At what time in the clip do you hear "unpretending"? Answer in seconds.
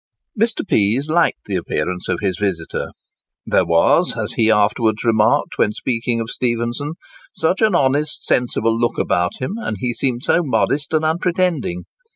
11.05-11.83